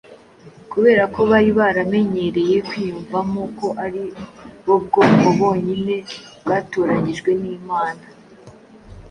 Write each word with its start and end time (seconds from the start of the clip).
Kubera 0.71 1.03
ko 1.13 1.19
bari 1.29 1.51
baramenyereye 1.59 2.55
kwiyumvamo 2.67 3.41
ko 3.57 3.67
ari 3.85 4.03
bo 4.65 4.75
bwoko 4.85 5.27
bonyine 5.39 5.95
bwatoranyijwe 6.43 7.29
n’Imana, 7.41 8.03